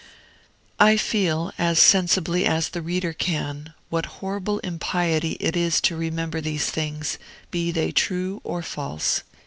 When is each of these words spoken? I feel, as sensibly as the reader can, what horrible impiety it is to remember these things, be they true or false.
I 0.79 0.97
feel, 0.97 1.51
as 1.59 1.77
sensibly 1.77 2.43
as 2.47 2.69
the 2.69 2.81
reader 2.81 3.13
can, 3.13 3.75
what 3.89 4.07
horrible 4.17 4.57
impiety 4.61 5.33
it 5.33 5.55
is 5.55 5.79
to 5.81 5.95
remember 5.95 6.41
these 6.41 6.71
things, 6.71 7.19
be 7.51 7.69
they 7.71 7.91
true 7.91 8.41
or 8.43 8.63
false. 8.63 9.21